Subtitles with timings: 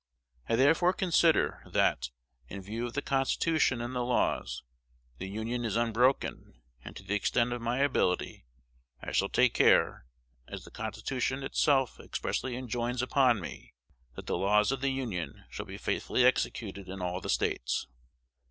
[0.49, 2.09] I therefore consider, that,
[2.47, 4.63] in view of the Constitution and the laws,
[5.19, 8.47] the Union is unbroken; and, to the extent of my ability,
[9.03, 10.07] I shall take care,
[10.47, 13.75] as the Constitution itself expressly enjoins upon me,
[14.15, 17.85] that the laws of the Union shall be faithfully executed in all the States.